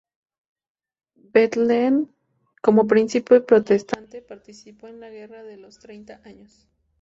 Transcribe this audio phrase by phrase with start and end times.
[1.13, 2.11] Bethlen,
[2.63, 6.67] como príncipe protestante, participó en la guerra de los Treinta Años.